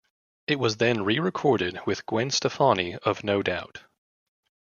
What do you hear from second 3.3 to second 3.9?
Doubt.